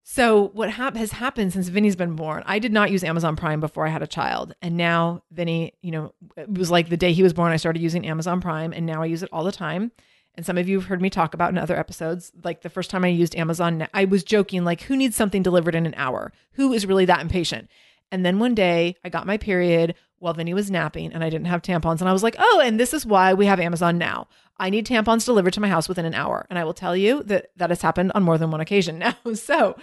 [0.03, 2.43] So what has happened since Vinny's been born?
[2.45, 5.93] I did not use Amazon Prime before I had a child, and now Vinny, you
[5.93, 8.85] know, it was like the day he was born, I started using Amazon Prime, and
[8.85, 9.93] now I use it all the time
[10.37, 12.90] and some of you have heard me talk about in other episodes like the first
[12.90, 16.33] time i used amazon i was joking like who needs something delivered in an hour?
[16.53, 17.68] Who is really that impatient?
[18.11, 21.47] And then one day i got my period while vinny was napping and i didn't
[21.47, 22.01] have tampons.
[22.01, 24.29] And i was like oh and this is why we have amazon now.
[24.59, 26.47] I need tampons delivered to my house within an hour.
[26.51, 29.14] And i will tell you that that has happened on more than one occasion now.
[29.35, 29.77] So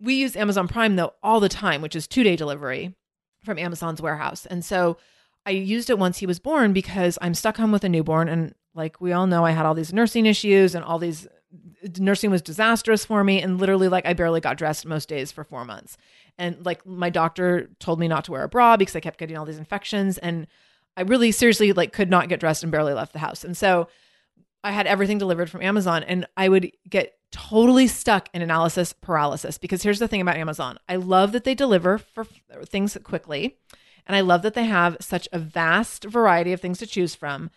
[0.00, 2.94] we use amazon prime though all the time which is two day delivery
[3.44, 4.46] from amazon's warehouse.
[4.46, 4.96] And so
[5.46, 8.54] I used it once he was born because I'm stuck home with a newborn and
[8.74, 11.26] like we all know, I had all these nursing issues and all these
[11.98, 13.40] nursing was disastrous for me.
[13.40, 15.96] And literally, like, I barely got dressed most days for four months.
[16.38, 19.36] And like, my doctor told me not to wear a bra because I kept getting
[19.36, 20.18] all these infections.
[20.18, 20.46] And
[20.96, 23.44] I really seriously, like, could not get dressed and barely left the house.
[23.44, 23.88] And so
[24.62, 29.58] I had everything delivered from Amazon and I would get totally stuck in analysis paralysis
[29.58, 32.24] because here's the thing about Amazon I love that they deliver for
[32.64, 33.58] things quickly.
[34.06, 37.50] And I love that they have such a vast variety of things to choose from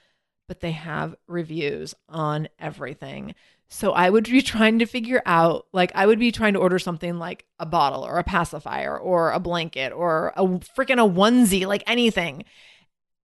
[0.47, 3.35] but they have reviews on everything.
[3.67, 6.79] So I would be trying to figure out, like, I would be trying to order
[6.79, 11.67] something like a bottle or a pacifier or a blanket or a freaking a onesie,
[11.67, 12.45] like anything.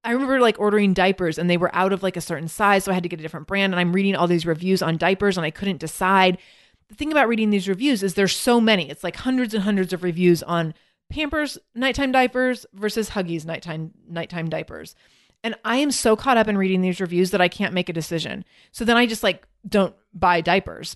[0.03, 2.83] I remember like ordering diapers and they were out of like a certain size.
[2.83, 3.73] So I had to get a different brand.
[3.73, 6.37] And I'm reading all these reviews on diapers and I couldn't decide.
[6.89, 8.89] The thing about reading these reviews is there's so many.
[8.89, 10.73] It's like hundreds and hundreds of reviews on
[11.09, 14.95] Pampers nighttime diapers versus Huggies nighttime nighttime diapers.
[15.43, 17.93] And I am so caught up in reading these reviews that I can't make a
[17.93, 18.45] decision.
[18.71, 20.95] So then I just like don't buy diapers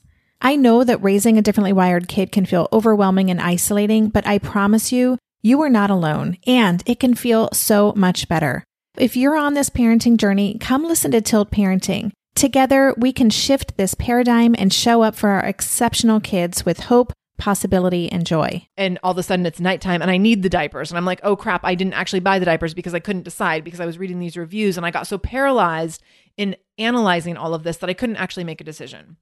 [0.43, 4.39] I know that raising a differently wired kid can feel overwhelming and isolating, but I
[4.39, 8.63] promise you, you are not alone, and it can feel so much better.
[8.97, 12.11] If you're on this parenting journey, come listen to Tilt Parenting.
[12.33, 17.13] Together, we can shift this paradigm and show up for our exceptional kids with hope,
[17.37, 18.65] possibility, and joy.
[18.77, 20.89] And all of a sudden it's nighttime and I need the diapers.
[20.89, 23.63] And I'm like, oh crap, I didn't actually buy the diapers because I couldn't decide
[23.63, 26.01] because I was reading these reviews and I got so paralyzed
[26.37, 29.17] in analyzing all of this that I couldn't actually make a decision.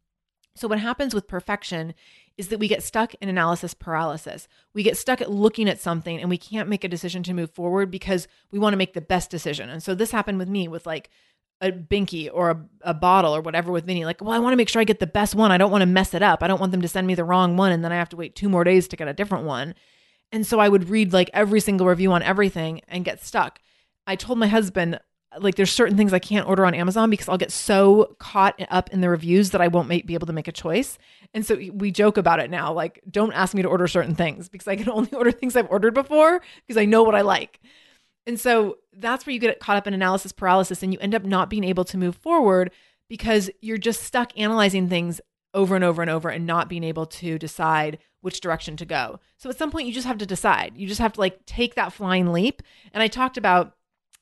[0.56, 1.94] So, what happens with perfection
[2.38, 4.48] is that we get stuck in analysis paralysis.
[4.74, 7.52] We get stuck at looking at something and we can't make a decision to move
[7.52, 9.70] forward because we want to make the best decision.
[9.70, 11.10] And so, this happened with me with like
[11.62, 14.06] a binky or a, a bottle or whatever with Vinny.
[14.06, 15.52] Like, well, I want to make sure I get the best one.
[15.52, 16.42] I don't want to mess it up.
[16.42, 18.18] I don't want them to send me the wrong one and then I have to
[18.18, 19.76] wait two more days to get a different one.
[20.32, 23.60] And so, I would read like every single review on everything and get stuck.
[24.08, 25.00] I told my husband,
[25.38, 28.90] like there's certain things I can't order on Amazon because I'll get so caught up
[28.90, 30.98] in the reviews that I won't make, be able to make a choice.
[31.34, 34.50] And so we joke about it now, like don't ask me to order certain things
[34.50, 37.60] because I can only order things I've ordered before because I know what I like.
[38.26, 41.24] And so that's where you get caught up in analysis paralysis and you end up
[41.24, 42.72] not being able to move forward
[43.08, 45.22] because you're just stuck analyzing things
[45.54, 49.20] over and over and over and not being able to decide which direction to go.
[49.38, 50.74] So at some point you just have to decide.
[50.76, 52.62] You just have to like take that flying leap.
[52.94, 53.74] And I talked about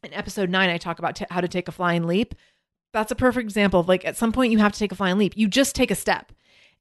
[0.04, 2.36] in episode nine, I talk about t- how to take a flying leap.
[2.94, 5.18] That's a perfect example of like at some point you have to take a flying
[5.18, 5.36] leap.
[5.36, 6.32] You just take a step.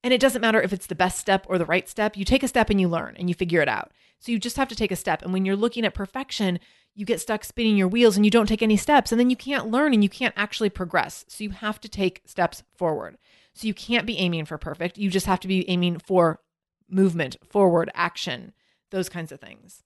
[0.05, 2.17] And it doesn't matter if it's the best step or the right step.
[2.17, 3.93] You take a step and you learn and you figure it out.
[4.21, 5.23] So you just have to take a step.
[5.23, 6.61] And when you're looking at perfection,
[6.95, 9.11] you get stuck spinning your wheels and you don't take any steps.
[9.11, 11.25] And then you can't learn and you can't actually progress.
[11.29, 13.19] So you have to take steps forward.
[13.55, 14.99] So you can't be aiming for perfect.
[14.99, 16.41] You just have to be aiming for
[16.89, 18.53] movement, forward, action,
[18.91, 19.83] those kinds of things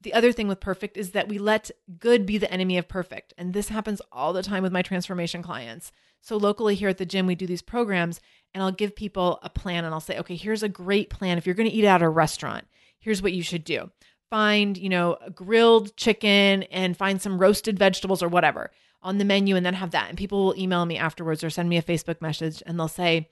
[0.00, 3.34] the other thing with perfect is that we let good be the enemy of perfect.
[3.36, 5.90] And this happens all the time with my transformation clients.
[6.20, 8.20] So, locally here at the gym, we do these programs,
[8.52, 11.38] and I'll give people a plan and I'll say, okay, here's a great plan.
[11.38, 12.66] If you're going to eat at a restaurant,
[12.98, 13.90] here's what you should do
[14.30, 18.70] find, you know, a grilled chicken and find some roasted vegetables or whatever
[19.02, 20.08] on the menu and then have that.
[20.08, 23.30] And people will email me afterwards or send me a Facebook message and they'll say,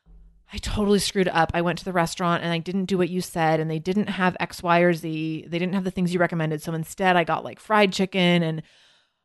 [0.52, 1.50] I totally screwed up.
[1.54, 4.09] I went to the restaurant and I didn't do what you said, and they didn't
[4.09, 5.46] have X, Y, or Z.
[5.48, 6.62] They didn't have the things you recommended.
[6.62, 8.62] So instead, I got like fried chicken and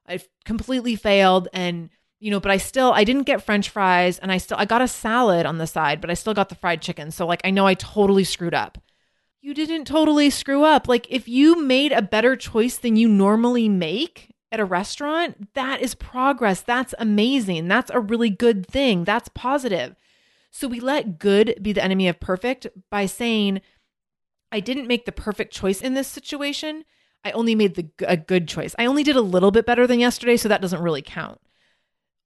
[0.07, 1.47] I completely failed.
[1.53, 4.65] And, you know, but I still, I didn't get French fries and I still, I
[4.65, 7.11] got a salad on the side, but I still got the fried chicken.
[7.11, 8.79] So, like, I know I totally screwed up.
[9.41, 10.87] You didn't totally screw up.
[10.87, 15.81] Like, if you made a better choice than you normally make, at a restaurant, that
[15.81, 16.61] is progress.
[16.61, 17.67] That's amazing.
[17.67, 19.05] That's a really good thing.
[19.05, 19.95] That's positive.
[20.51, 23.61] So we let good be the enemy of perfect by saying,
[24.51, 26.83] I didn't make the perfect choice in this situation.
[27.23, 28.75] I only made the a good choice.
[28.77, 31.39] I only did a little bit better than yesterday, so that doesn't really count.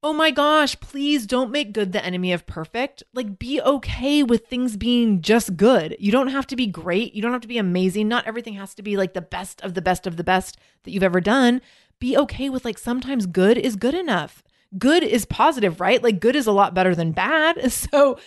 [0.01, 3.03] Oh my gosh, please don't make good the enemy of perfect.
[3.13, 5.95] Like be okay with things being just good.
[5.99, 7.13] You don't have to be great.
[7.13, 8.07] You don't have to be amazing.
[8.07, 10.91] Not everything has to be like the best of the best of the best that
[10.91, 11.61] you've ever done.
[11.99, 14.43] Be okay with like sometimes good is good enough
[14.77, 16.01] good is positive, right?
[16.01, 17.71] Like good is a lot better than bad.
[17.71, 18.17] So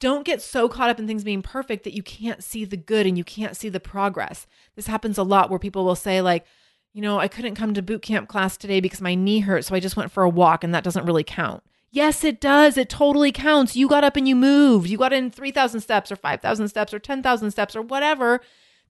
[0.00, 3.06] don't get so caught up in things being perfect that you can't see the good
[3.06, 4.46] and you can't see the progress.
[4.74, 6.44] This happens a lot where people will say like,
[6.92, 9.74] you know, I couldn't come to boot camp class today because my knee hurt, so
[9.74, 11.62] I just went for a walk and that doesn't really count.
[11.90, 12.76] Yes, it does.
[12.76, 13.76] It totally counts.
[13.76, 14.88] You got up and you moved.
[14.90, 18.40] You got in 3,000 steps or 5,000 steps or 10,000 steps or whatever.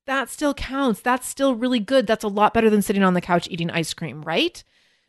[0.06, 1.00] that still counts.
[1.00, 2.06] That's still really good.
[2.06, 4.62] That's a lot better than sitting on the couch eating ice cream, right?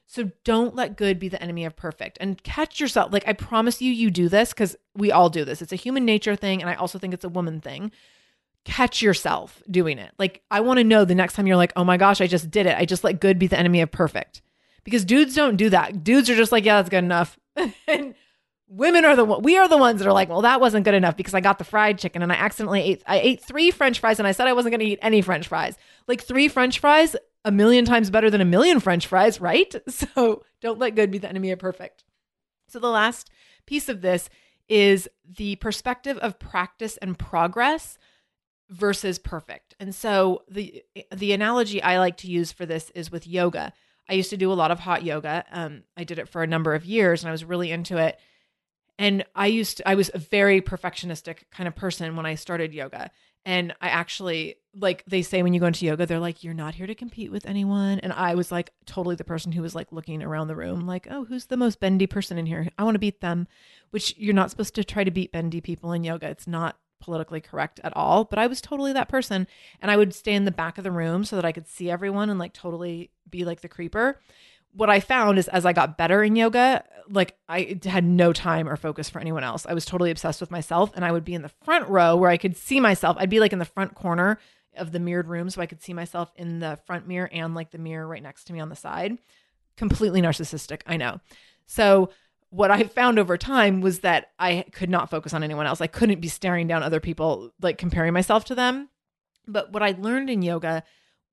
[0.09, 3.11] So don't let good be the enemy of perfect and catch yourself.
[3.11, 5.61] Like, I promise you, you do this because we all do this.
[5.61, 6.61] It's a human nature thing.
[6.61, 7.91] And I also think it's a woman thing.
[8.63, 10.13] Catch yourself doing it.
[10.17, 12.49] Like, I want to know the next time you're like, oh my gosh, I just
[12.49, 12.77] did it.
[12.77, 14.41] I just let good be the enemy of perfect.
[14.85, 16.05] Because dudes don't do that.
[16.05, 17.37] Dudes are just like, yeah, that's good enough.
[17.87, 18.15] and
[18.69, 21.17] women are the we are the ones that are like, well, that wasn't good enough
[21.17, 24.19] because I got the fried chicken and I accidentally ate I ate three French fries
[24.19, 25.77] and I said I wasn't going to eat any French fries.
[26.07, 27.15] Like three French fries,
[27.47, 29.73] a million times better than a million French fries, right?
[29.89, 32.03] So don't let good be the enemy of perfect.
[32.67, 33.29] So the last
[33.65, 34.29] piece of this
[34.67, 37.97] is the perspective of practice and progress
[38.69, 39.75] versus perfect.
[39.79, 40.83] And so the
[41.15, 43.71] the analogy I like to use for this is with yoga.
[44.09, 45.45] I used to do a lot of hot yoga.
[45.51, 48.19] Um, I did it for a number of years and I was really into it
[48.99, 52.73] and I used to, I was a very perfectionistic kind of person when I started
[52.73, 53.11] yoga.
[53.45, 56.75] And I actually like they say when you go into yoga, they're like, you're not
[56.75, 57.99] here to compete with anyone.
[57.99, 61.07] And I was like totally the person who was like looking around the room, like,
[61.09, 62.69] oh, who's the most bendy person in here?
[62.77, 63.47] I want to beat them.
[63.89, 66.27] Which you're not supposed to try to beat bendy people in yoga.
[66.27, 68.25] It's not politically correct at all.
[68.25, 69.47] But I was totally that person.
[69.81, 71.89] And I would stay in the back of the room so that I could see
[71.89, 74.19] everyone and like totally be like the creeper
[74.78, 78.69] what I found is as I got better in yoga, like I had no time
[78.69, 79.65] or focus for anyone else.
[79.65, 82.30] I was totally obsessed with myself and I would be in the front row where
[82.30, 83.17] I could see myself.
[83.19, 84.38] I'd be like in the front corner
[84.75, 87.71] of the mirrored room so I could see myself in the front mirror and like
[87.71, 89.17] the mirror right next to me on the side.
[89.78, 91.21] Completely narcissistic, I know.
[91.65, 92.11] So
[92.51, 95.82] what I found over time was that I could not focus on anyone else.
[95.82, 98.89] I couldn't be staring down other people like comparing myself to them.
[99.47, 100.84] But what I learned in yoga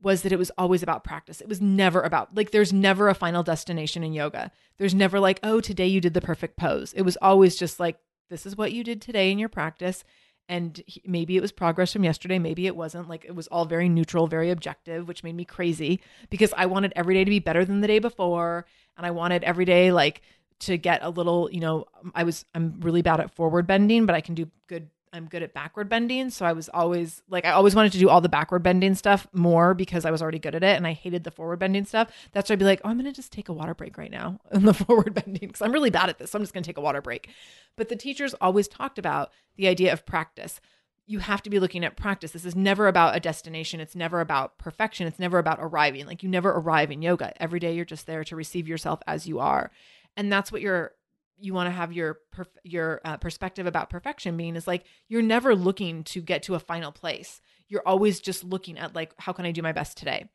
[0.02, 1.40] was that it was always about practice.
[1.40, 4.50] It was never about, like, there's never a final destination in yoga.
[4.76, 6.92] There's never like, oh, today you did the perfect pose.
[6.92, 7.96] It was always just like,
[8.28, 10.04] this is what you did today in your practice.
[10.46, 12.38] And maybe it was progress from yesterday.
[12.38, 13.08] Maybe it wasn't.
[13.08, 16.92] Like, it was all very neutral, very objective, which made me crazy because I wanted
[16.96, 18.66] every day to be better than the day before.
[18.98, 20.20] And I wanted every day, like,
[20.60, 24.14] to get a little, you know, I was, I'm really bad at forward bending, but
[24.14, 26.28] I can do good I'm good at backward bending.
[26.30, 29.28] So I was always like, I always wanted to do all the backward bending stuff
[29.32, 32.10] more because I was already good at it and I hated the forward bending stuff.
[32.32, 34.10] That's why I'd be like, oh, I'm going to just take a water break right
[34.10, 36.32] now in the forward bending because I'm really bad at this.
[36.32, 37.30] So I'm just going to take a water break.
[37.76, 40.60] But the teachers always talked about the idea of practice.
[41.06, 42.32] You have to be looking at practice.
[42.32, 43.78] This is never about a destination.
[43.78, 45.06] It's never about perfection.
[45.06, 46.06] It's never about arriving.
[46.06, 47.40] Like you never arrive in yoga.
[47.40, 49.70] Every day you're just there to receive yourself as you are.
[50.16, 50.92] And that's what you're
[51.38, 55.22] you want to have your perf- your uh, perspective about perfection being is like you're
[55.22, 57.40] never looking to get to a final place.
[57.68, 60.30] You're always just looking at like how can i do my best today?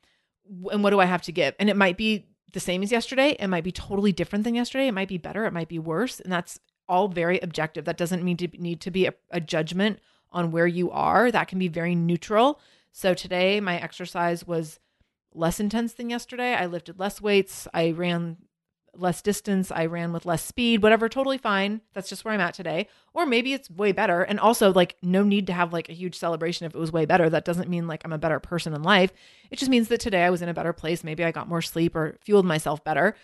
[0.71, 1.55] And what do i have to give?
[1.59, 3.35] And it might be the same as yesterday.
[3.39, 4.87] It might be totally different than yesterday.
[4.87, 5.45] It might be better.
[5.45, 6.19] It might be worse.
[6.19, 7.85] And that's all very objective.
[7.85, 9.99] That doesn't mean to need to be a, a judgment
[10.31, 11.31] on where you are.
[11.31, 12.59] That can be very neutral.
[12.91, 14.79] So today my exercise was
[15.33, 16.55] less intense than yesterday.
[16.55, 17.67] I lifted less weights.
[17.73, 18.37] I ran
[18.95, 21.81] less distance, I ran with less speed, whatever, totally fine.
[21.93, 22.87] That's just where I'm at today.
[23.13, 24.21] Or maybe it's way better.
[24.21, 27.05] And also, like, no need to have like a huge celebration if it was way
[27.05, 27.29] better.
[27.29, 29.11] That doesn't mean like I'm a better person in life.
[29.51, 31.03] It just means that today I was in a better place.
[31.03, 33.15] Maybe I got more sleep or fueled myself better.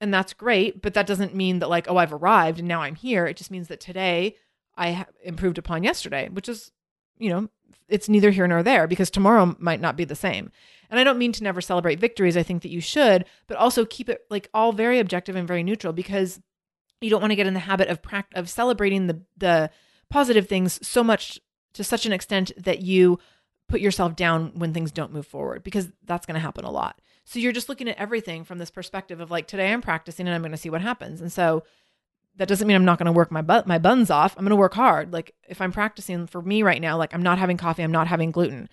[0.00, 0.82] And that's great.
[0.82, 3.26] But that doesn't mean that like, oh, I've arrived and now I'm here.
[3.26, 4.36] It just means that today
[4.76, 6.72] I improved upon yesterday, which is,
[7.18, 7.48] you know,
[7.88, 10.50] it's neither here nor there because tomorrow might not be the same.
[10.90, 12.36] And I don't mean to never celebrate victories.
[12.36, 15.62] I think that you should, but also keep it like all very objective and very
[15.62, 16.40] neutral because
[17.00, 19.70] you don't want to get in the habit of pract- of celebrating the the
[20.08, 21.40] positive things so much
[21.74, 23.18] to such an extent that you
[23.68, 27.00] put yourself down when things don't move forward because that's going to happen a lot.
[27.24, 30.34] So you're just looking at everything from this perspective of like today I'm practicing and
[30.34, 31.20] I'm going to see what happens.
[31.20, 31.64] And so
[32.36, 34.34] that doesn't mean I'm not going to work my butt my buns off.
[34.36, 35.12] I'm going to work hard.
[35.12, 38.06] Like if I'm practicing for me right now, like I'm not having coffee, I'm not
[38.06, 38.68] having gluten.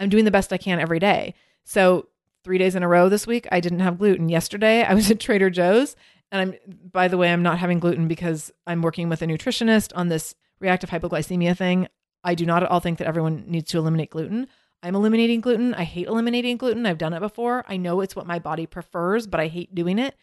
[0.00, 1.34] I'm doing the best I can every day.
[1.64, 2.08] So
[2.44, 4.28] three days in a row this week, I didn't have gluten.
[4.28, 5.96] Yesterday, I was at Trader Joe's,
[6.30, 6.54] and I'm
[6.92, 10.34] by the way, I'm not having gluten because I'm working with a nutritionist on this
[10.60, 11.88] reactive hypoglycemia thing.
[12.24, 14.48] I do not at all think that everyone needs to eliminate gluten.
[14.82, 15.74] I'm eliminating gluten.
[15.74, 16.86] I hate eliminating gluten.
[16.86, 17.64] I've done it before.
[17.66, 20.14] I know it's what my body prefers, but I hate doing it.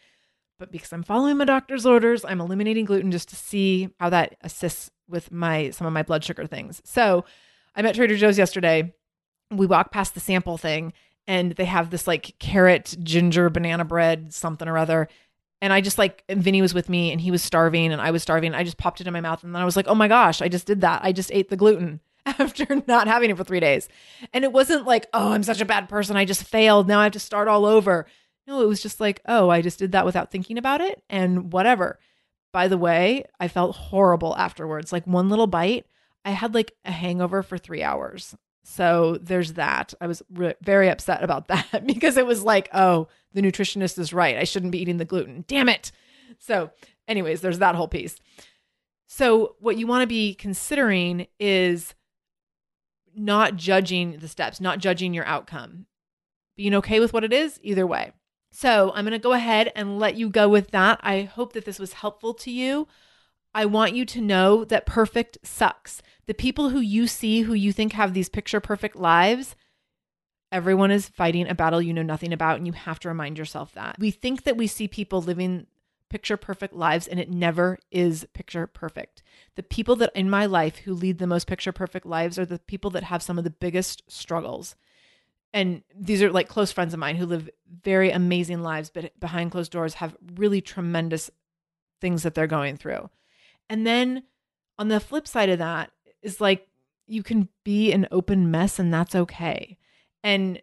[0.58, 4.36] But because I'm following my doctor's orders, I'm eliminating gluten just to see how that
[4.42, 6.80] assists with my some of my blood sugar things.
[6.84, 7.24] So,
[7.74, 8.94] I'm at Trader Joe's yesterday.
[9.50, 10.94] We walk past the sample thing
[11.26, 15.08] and they have this like carrot ginger banana bread something or other.
[15.62, 18.22] And i just like vinny was with me and he was starving and i was
[18.22, 18.54] starving.
[18.54, 20.40] I just popped it in my mouth and then i was like oh my gosh
[20.40, 21.00] i just did that.
[21.04, 23.88] I just ate the gluten after not having it for three days.
[24.32, 26.16] And it wasn't like oh i'm such a bad person.
[26.16, 26.88] I just failed.
[26.88, 28.06] Now i have to start all over
[28.46, 31.52] no it was just like oh i just did that without thinking about it and
[31.52, 31.98] whatever
[32.52, 35.86] by the way i felt horrible afterwards like one little bite
[36.24, 38.34] i had like a hangover for three hours
[38.68, 39.94] So there's that.
[40.00, 44.12] I was re- very upset about that because it was like, oh, the nutritionist is
[44.12, 44.36] right.
[44.36, 45.44] I shouldn't be eating the gluten.
[45.46, 45.92] Damn it.
[46.40, 46.72] So,
[47.06, 48.16] anyways, there's that whole piece.
[49.06, 51.94] So, what you want to be considering is
[53.14, 55.86] not judging the steps, not judging your outcome,
[56.56, 58.10] being okay with what it is either way.
[58.50, 60.98] So, I'm going to go ahead and let you go with that.
[61.02, 62.88] I hope that this was helpful to you.
[63.54, 66.02] I want you to know that perfect sucks.
[66.26, 69.56] The people who you see who you think have these picture perfect lives,
[70.52, 73.72] everyone is fighting a battle you know nothing about, and you have to remind yourself
[73.74, 73.96] that.
[73.98, 75.66] We think that we see people living
[76.08, 79.22] picture perfect lives, and it never is picture perfect.
[79.54, 82.58] The people that in my life who lead the most picture perfect lives are the
[82.58, 84.76] people that have some of the biggest struggles.
[85.56, 87.48] And these are like close friends of mine who live
[87.82, 91.30] very amazing lives, but behind closed doors have really tremendous
[91.98, 93.08] things that they're going through.
[93.70, 94.24] And then
[94.78, 96.68] on the flip side of that is like
[97.06, 99.78] you can be an open mess and that's okay.
[100.22, 100.60] And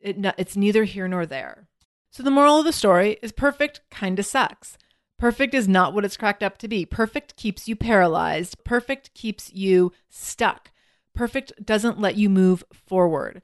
[0.00, 1.68] it, it's neither here nor there.
[2.10, 4.76] So the moral of the story is perfect kind of sucks.
[5.16, 6.84] Perfect is not what it's cracked up to be.
[6.84, 8.64] Perfect keeps you paralyzed.
[8.64, 10.72] Perfect keeps you stuck.
[11.14, 13.42] Perfect doesn't let you move forward.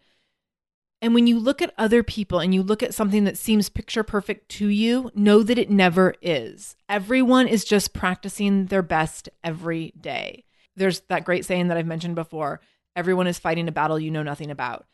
[1.00, 4.02] And when you look at other people and you look at something that seems picture
[4.02, 6.74] perfect to you, know that it never is.
[6.88, 10.44] Everyone is just practicing their best every day.
[10.74, 12.60] There's that great saying that I've mentioned before
[12.96, 14.86] everyone is fighting a battle you know nothing about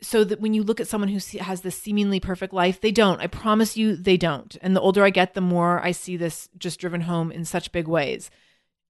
[0.00, 3.20] so that when you look at someone who has this seemingly perfect life, they don't.
[3.20, 4.56] I promise you, they don't.
[4.62, 7.72] And the older I get, the more I see this just driven home in such
[7.72, 8.30] big ways.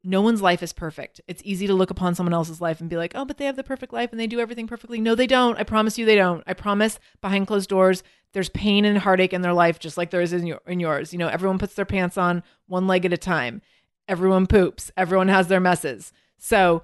[0.05, 1.21] No one's life is perfect.
[1.27, 3.57] It's easy to look upon someone else's life and be like, oh, but they have
[3.57, 5.01] the perfect life and they do everything perfectly.
[5.01, 5.59] No, they don't.
[5.59, 6.45] I promise you, they don't.
[6.47, 10.21] I promise behind closed doors, there's pain and heartache in their life, just like there
[10.21, 11.13] is in, your, in yours.
[11.13, 13.61] You know, everyone puts their pants on one leg at a time,
[14.07, 16.13] everyone poops, everyone has their messes.
[16.39, 16.83] So,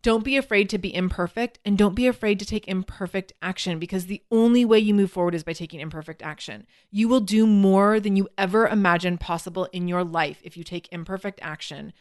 [0.00, 4.06] don't be afraid to be imperfect and don't be afraid to take imperfect action because
[4.06, 6.66] the only way you move forward is by taking imperfect action.
[6.90, 10.92] You will do more than you ever imagined possible in your life if you take
[10.92, 11.92] imperfect action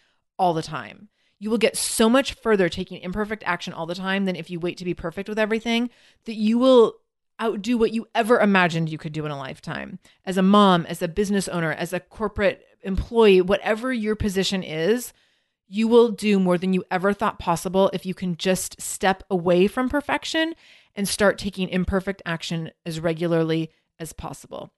[0.42, 1.08] all the time.
[1.38, 4.60] You will get so much further taking imperfect action all the time than if you
[4.60, 5.92] wait to be perfect with everything
[6.26, 6.96] that you will
[7.40, 10.00] outdo what you ever imagined you could do in a lifetime.
[10.26, 15.14] As a mom, as a business owner, as a corporate employee, whatever your position is,
[15.68, 19.68] you will do more than you ever thought possible if you can just step away
[19.68, 20.56] from perfection
[20.96, 23.70] and start taking imperfect action as regularly
[24.00, 24.74] as possible.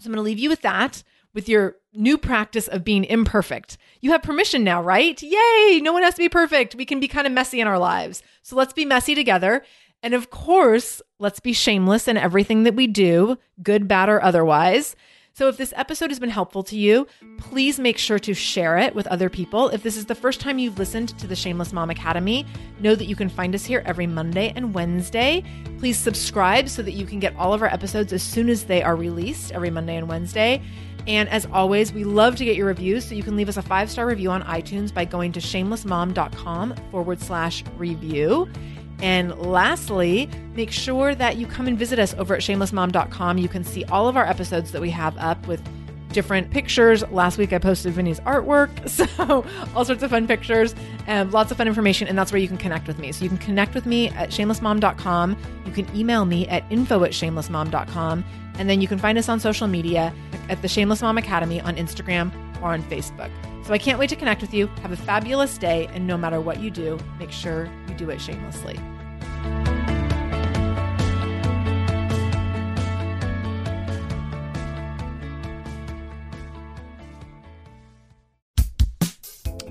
[0.00, 1.02] So I'm going to leave you with that,
[1.34, 3.76] with your new practice of being imperfect.
[4.00, 5.20] You have permission now, right?
[5.22, 5.80] Yay!
[5.82, 6.74] No one has to be perfect.
[6.74, 8.22] We can be kind of messy in our lives.
[8.42, 9.62] So let's be messy together.
[10.02, 14.96] And of course, let's be shameless in everything that we do, good, bad, or otherwise.
[15.34, 17.06] So if this episode has been helpful to you,
[17.38, 19.70] please make sure to share it with other people.
[19.70, 22.44] If this is the first time you've listened to the Shameless Mom Academy,
[22.80, 25.42] know that you can find us here every Monday and Wednesday.
[25.78, 28.82] Please subscribe so that you can get all of our episodes as soon as they
[28.82, 30.60] are released every Monday and Wednesday.
[31.06, 33.62] And as always, we love to get your reviews, so you can leave us a
[33.62, 38.48] five star review on iTunes by going to shamelessmom.com forward slash review.
[39.00, 43.38] And lastly, make sure that you come and visit us over at shamelessmom.com.
[43.38, 45.60] You can see all of our episodes that we have up with
[46.12, 47.02] different pictures.
[47.10, 49.44] Last week I posted Vinny's artwork, so
[49.74, 50.74] all sorts of fun pictures
[51.06, 52.08] and lots of fun information.
[52.08, 53.12] And that's where you can connect with me.
[53.12, 55.36] So you can connect with me at shamelessmom.com.
[55.66, 58.24] You can email me at info at shamelessmom.com.
[58.58, 60.12] And then you can find us on social media
[60.48, 62.30] at the Shameless Mom Academy on Instagram
[62.62, 63.30] or on Facebook.
[63.64, 64.66] So I can't wait to connect with you.
[64.82, 65.88] Have a fabulous day.
[65.94, 68.78] And no matter what you do, make sure you do it shamelessly.